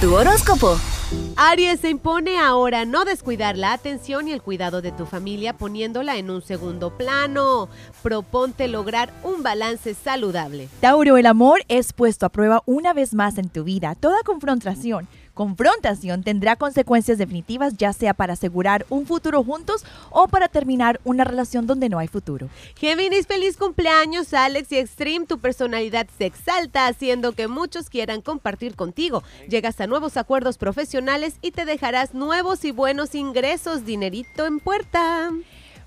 Tu 0.00 0.14
horóscopo. 0.14 0.76
Aries 1.36 1.80
se 1.80 1.88
impone 1.88 2.38
ahora 2.38 2.84
no 2.84 3.06
descuidar 3.06 3.56
la 3.56 3.72
atención 3.72 4.28
y 4.28 4.32
el 4.32 4.42
cuidado 4.42 4.82
de 4.82 4.92
tu 4.92 5.06
familia 5.06 5.56
poniéndola 5.56 6.18
en 6.18 6.28
un 6.28 6.42
segundo 6.42 6.98
plano. 6.98 7.70
Proponte 8.02 8.68
lograr 8.68 9.10
un 9.22 9.42
balance 9.42 9.94
saludable. 9.94 10.68
Tauro, 10.80 11.16
el 11.16 11.24
amor 11.24 11.60
es 11.68 11.94
puesto 11.94 12.26
a 12.26 12.28
prueba 12.28 12.62
una 12.66 12.92
vez 12.92 13.14
más 13.14 13.38
en 13.38 13.48
tu 13.48 13.64
vida. 13.64 13.94
Toda 13.94 14.22
confrontación 14.22 15.08
confrontación 15.36 16.22
tendrá 16.22 16.56
consecuencias 16.56 17.18
definitivas, 17.18 17.76
ya 17.76 17.92
sea 17.92 18.14
para 18.14 18.32
asegurar 18.32 18.86
un 18.88 19.06
futuro 19.06 19.44
juntos 19.44 19.84
o 20.08 20.28
para 20.28 20.48
terminar 20.48 20.98
una 21.04 21.24
relación 21.24 21.66
donde 21.66 21.90
no 21.90 21.98
hay 21.98 22.08
futuro. 22.08 22.48
Géminis, 22.74 23.26
feliz 23.26 23.58
cumpleaños, 23.58 24.32
Alex 24.32 24.72
y 24.72 24.78
Extreme. 24.78 25.26
Tu 25.26 25.38
personalidad 25.38 26.06
se 26.16 26.24
exalta, 26.24 26.86
haciendo 26.86 27.32
que 27.32 27.48
muchos 27.48 27.90
quieran 27.90 28.22
compartir 28.22 28.76
contigo. 28.76 29.22
Llegas 29.46 29.78
a 29.82 29.86
nuevos 29.86 30.16
acuerdos 30.16 30.56
profesionales 30.56 31.36
y 31.42 31.50
te 31.50 31.66
dejarás 31.66 32.14
nuevos 32.14 32.64
y 32.64 32.72
buenos 32.72 33.14
ingresos, 33.14 33.84
dinerito 33.84 34.46
en 34.46 34.58
puerta. 34.58 35.30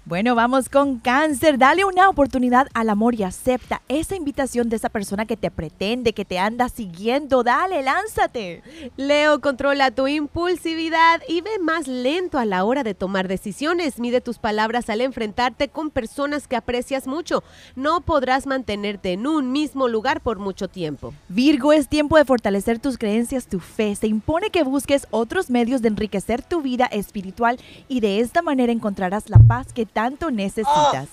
Bueno, 0.09 0.33
vamos 0.33 0.69
con 0.69 0.97
cáncer. 0.97 1.59
Dale 1.59 1.85
una 1.85 2.09
oportunidad 2.09 2.65
al 2.73 2.89
amor 2.89 3.13
y 3.13 3.21
acepta 3.21 3.83
esa 3.87 4.15
invitación 4.15 4.67
de 4.67 4.77
esa 4.77 4.89
persona 4.89 5.27
que 5.27 5.37
te 5.37 5.51
pretende, 5.51 6.13
que 6.13 6.25
te 6.25 6.39
anda 6.39 6.67
siguiendo. 6.67 7.43
Dale, 7.43 7.83
lánzate. 7.83 8.63
Leo, 8.97 9.39
controla 9.39 9.91
tu 9.91 10.07
impulsividad 10.07 11.21
y 11.27 11.41
ve 11.41 11.59
más 11.61 11.87
lento 11.87 12.39
a 12.39 12.45
la 12.45 12.63
hora 12.63 12.81
de 12.81 12.95
tomar 12.95 13.27
decisiones. 13.27 13.99
Mide 13.99 14.19
tus 14.19 14.39
palabras 14.39 14.89
al 14.89 15.01
enfrentarte 15.01 15.67
con 15.67 15.91
personas 15.91 16.47
que 16.47 16.55
aprecias 16.55 17.05
mucho. 17.05 17.43
No 17.75 18.01
podrás 18.01 18.47
mantenerte 18.47 19.13
en 19.13 19.27
un 19.27 19.51
mismo 19.51 19.87
lugar 19.87 20.21
por 20.21 20.39
mucho 20.39 20.67
tiempo. 20.67 21.13
Virgo, 21.27 21.71
es 21.71 21.87
tiempo 21.87 22.17
de 22.17 22.25
fortalecer 22.25 22.79
tus 22.79 22.97
creencias, 22.97 23.45
tu 23.45 23.59
fe. 23.59 23.93
Se 23.93 24.07
impone 24.07 24.49
que 24.49 24.63
busques 24.63 25.05
otros 25.11 25.51
medios 25.51 25.83
de 25.83 25.89
enriquecer 25.89 26.41
tu 26.41 26.63
vida 26.63 26.87
espiritual 26.87 27.59
y 27.87 27.99
de 27.99 28.21
esta 28.21 28.41
manera 28.41 28.71
encontrarás 28.71 29.29
la 29.29 29.37
paz 29.37 29.71
que 29.71 29.85
tanto 29.85 29.98
necesitas. 30.31 31.09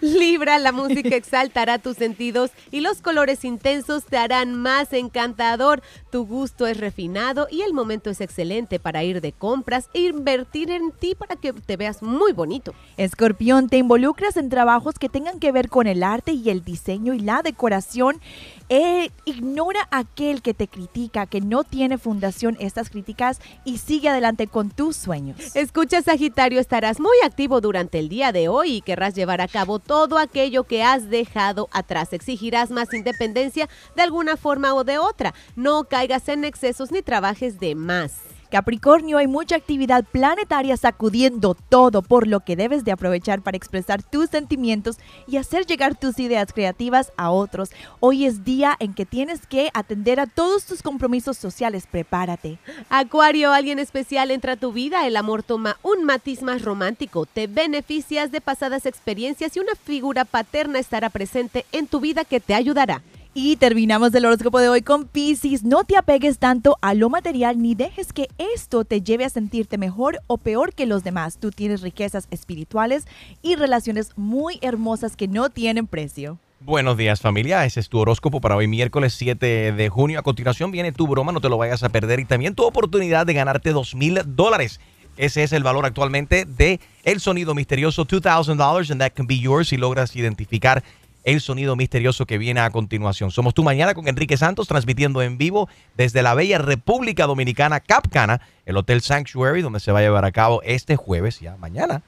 Libra, 0.00 0.58
la 0.58 0.70
música 0.70 1.16
exaltará 1.16 1.78
tus 1.78 1.96
sentidos 1.96 2.52
y 2.70 2.80
los 2.80 3.02
colores 3.02 3.44
intensos 3.44 4.04
te 4.04 4.16
harán 4.16 4.54
más 4.54 4.92
encantador. 4.92 5.82
Tu 6.10 6.24
gusto 6.24 6.68
es 6.68 6.78
refinado 6.78 7.48
y 7.50 7.62
el 7.62 7.74
momento 7.74 8.08
es 8.08 8.20
excelente 8.20 8.78
para 8.78 9.02
ir 9.02 9.20
de 9.20 9.32
compras 9.32 9.90
e 9.94 10.02
invertir 10.02 10.70
en 10.70 10.92
ti 10.92 11.16
para 11.16 11.34
que 11.34 11.52
te 11.52 11.76
veas 11.76 12.00
muy 12.02 12.32
bonito. 12.32 12.74
Escorpión, 12.96 13.68
te 13.68 13.78
involucras 13.78 14.36
en 14.36 14.48
trabajos 14.50 14.94
que 15.00 15.08
tengan 15.08 15.40
que 15.40 15.50
ver 15.50 15.68
con 15.68 15.88
el 15.88 16.04
arte 16.04 16.32
y 16.32 16.48
el 16.50 16.64
diseño 16.64 17.12
y 17.12 17.20
la 17.20 17.42
decoración. 17.42 18.20
Eh, 18.68 19.10
ignora 19.24 19.88
a 19.90 20.00
aquel 20.00 20.42
que 20.42 20.54
te 20.54 20.68
critica, 20.68 21.26
que 21.26 21.40
no 21.40 21.64
tiene 21.64 21.98
fundación 21.98 22.56
estas 22.60 22.90
críticas 22.90 23.40
y 23.64 23.78
sigue 23.78 24.10
adelante 24.10 24.46
con 24.46 24.70
tus 24.70 24.94
sueños. 24.94 25.56
Escucha 25.56 26.02
Sagitario, 26.02 26.60
estarás 26.60 27.00
muy 27.00 27.16
activo 27.24 27.60
durante 27.60 27.98
el 27.98 28.08
día 28.08 28.30
de 28.30 28.48
hoy 28.48 28.76
y 28.76 28.80
querrás 28.82 29.14
llevar 29.14 29.40
a 29.40 29.48
cabo 29.48 29.78
todo 29.88 30.18
aquello 30.18 30.64
que 30.64 30.84
has 30.84 31.10
dejado 31.10 31.68
atrás. 31.72 32.12
Exigirás 32.12 32.70
más 32.70 32.92
independencia 32.94 33.68
de 33.96 34.02
alguna 34.02 34.36
forma 34.36 34.74
o 34.74 34.84
de 34.84 34.98
otra. 34.98 35.34
No 35.56 35.84
caigas 35.84 36.28
en 36.28 36.44
excesos 36.44 36.92
ni 36.92 37.02
trabajes 37.02 37.58
de 37.58 37.74
más. 37.74 38.37
Capricornio, 38.50 39.18
hay 39.18 39.26
mucha 39.26 39.56
actividad 39.56 40.04
planetaria 40.04 40.76
sacudiendo 40.76 41.54
todo, 41.54 42.00
por 42.00 42.26
lo 42.26 42.40
que 42.40 42.56
debes 42.56 42.82
de 42.84 42.92
aprovechar 42.92 43.42
para 43.42 43.58
expresar 43.58 44.02
tus 44.02 44.30
sentimientos 44.30 44.96
y 45.26 45.36
hacer 45.36 45.66
llegar 45.66 45.98
tus 45.98 46.18
ideas 46.18 46.52
creativas 46.54 47.12
a 47.18 47.30
otros. 47.30 47.70
Hoy 48.00 48.24
es 48.24 48.44
día 48.44 48.74
en 48.78 48.94
que 48.94 49.04
tienes 49.04 49.46
que 49.46 49.70
atender 49.74 50.18
a 50.18 50.26
todos 50.26 50.64
tus 50.64 50.82
compromisos 50.82 51.36
sociales. 51.36 51.86
Prepárate. 51.90 52.58
Acuario, 52.88 53.52
alguien 53.52 53.78
especial 53.78 54.30
entra 54.30 54.52
a 54.52 54.56
tu 54.56 54.72
vida. 54.72 55.06
El 55.06 55.16
amor 55.16 55.42
toma 55.42 55.76
un 55.82 56.04
matiz 56.04 56.42
más 56.42 56.62
romántico. 56.62 57.26
Te 57.26 57.48
beneficias 57.48 58.32
de 58.32 58.40
pasadas 58.40 58.86
experiencias 58.86 59.56
y 59.56 59.60
una 59.60 59.74
figura 59.74 60.24
paterna 60.24 60.78
estará 60.78 61.10
presente 61.10 61.66
en 61.72 61.86
tu 61.86 62.00
vida 62.00 62.24
que 62.24 62.40
te 62.40 62.54
ayudará. 62.54 63.02
Y 63.40 63.54
terminamos 63.54 64.12
el 64.16 64.26
horóscopo 64.26 64.58
de 64.58 64.68
hoy 64.68 64.82
con 64.82 65.06
Pisces. 65.06 65.62
No 65.62 65.84
te 65.84 65.96
apegues 65.96 66.40
tanto 66.40 66.76
a 66.80 66.94
lo 66.94 67.08
material 67.08 67.62
ni 67.62 67.76
dejes 67.76 68.12
que 68.12 68.26
esto 68.36 68.84
te 68.84 69.00
lleve 69.00 69.24
a 69.24 69.30
sentirte 69.30 69.78
mejor 69.78 70.18
o 70.26 70.38
peor 70.38 70.74
que 70.74 70.86
los 70.86 71.04
demás. 71.04 71.38
Tú 71.38 71.52
tienes 71.52 71.80
riquezas 71.80 72.26
espirituales 72.32 73.04
y 73.40 73.54
relaciones 73.54 74.10
muy 74.16 74.58
hermosas 74.60 75.14
que 75.14 75.28
no 75.28 75.50
tienen 75.50 75.86
precio. 75.86 76.40
Buenos 76.58 76.96
días 76.96 77.20
familia, 77.20 77.64
ese 77.64 77.78
es 77.78 77.88
tu 77.88 78.00
horóscopo 78.00 78.40
para 78.40 78.56
hoy 78.56 78.66
miércoles 78.66 79.14
7 79.14 79.70
de 79.70 79.88
junio. 79.88 80.18
A 80.18 80.22
continuación 80.22 80.72
viene 80.72 80.90
tu 80.90 81.06
broma, 81.06 81.30
no 81.30 81.40
te 81.40 81.48
lo 81.48 81.58
vayas 81.58 81.84
a 81.84 81.90
perder 81.90 82.18
y 82.18 82.24
también 82.24 82.56
tu 82.56 82.64
oportunidad 82.64 83.24
de 83.24 83.34
ganarte 83.34 83.70
dos 83.70 83.94
mil 83.94 84.20
dólares. 84.26 84.80
Ese 85.16 85.44
es 85.44 85.52
el 85.52 85.62
valor 85.62 85.86
actualmente 85.86 86.44
de 86.44 86.80
el 87.04 87.20
sonido 87.20 87.54
misterioso 87.54 88.04
$2,000 88.04 88.90
and 88.90 89.00
that 89.00 89.12
can 89.12 89.28
be 89.28 89.38
yours 89.38 89.68
si 89.68 89.76
logras 89.76 90.16
identificar 90.16 90.82
el 91.28 91.42
sonido 91.42 91.76
misterioso 91.76 92.24
que 92.24 92.38
viene 92.38 92.60
a 92.60 92.70
continuación. 92.70 93.30
Somos 93.30 93.52
tú 93.52 93.62
mañana 93.62 93.92
con 93.92 94.08
Enrique 94.08 94.38
Santos 94.38 94.66
transmitiendo 94.66 95.20
en 95.20 95.36
vivo 95.36 95.68
desde 95.94 96.22
la 96.22 96.32
bella 96.32 96.56
República 96.56 97.26
Dominicana, 97.26 97.80
Capcana, 97.80 98.40
el 98.64 98.78
Hotel 98.78 99.02
Sanctuary, 99.02 99.60
donde 99.60 99.78
se 99.78 99.92
va 99.92 99.98
a 99.98 100.02
llevar 100.02 100.24
a 100.24 100.32
cabo 100.32 100.62
este 100.62 100.96
jueves, 100.96 101.40
ya 101.40 101.58
mañana, 101.58 102.02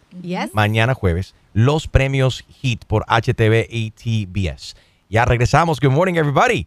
mañana 0.54 0.94
jueves, 0.94 1.34
los 1.52 1.86
premios 1.86 2.46
HIT 2.62 2.86
por 2.86 3.04
HTV 3.08 3.66
y 3.68 3.90
TBS. 3.90 4.74
Ya 5.10 5.26
regresamos. 5.26 5.80
Good 5.80 5.90
morning, 5.90 6.14
everybody. 6.14 6.66